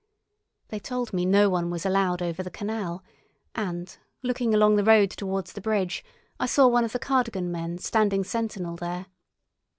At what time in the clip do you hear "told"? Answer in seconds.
0.79-1.13